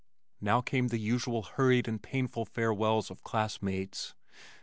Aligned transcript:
Now 0.41 0.61
came 0.61 0.87
the 0.87 0.97
usual 0.97 1.43
hurried 1.43 1.87
and 1.87 2.01
painful 2.01 2.45
farewells 2.45 3.11
of 3.11 3.21
classmates. 3.23 4.15